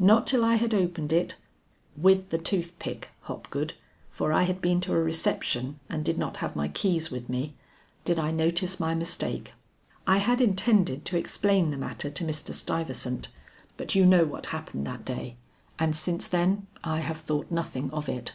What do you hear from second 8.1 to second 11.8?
I notice my mistake. I had intended to explain the